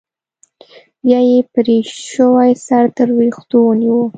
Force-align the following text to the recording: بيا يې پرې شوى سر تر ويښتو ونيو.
بيا 1.03 1.19
يې 1.29 1.39
پرې 1.53 1.77
شوى 2.11 2.51
سر 2.65 2.83
تر 2.97 3.07
ويښتو 3.17 3.57
ونيو. 3.65 3.99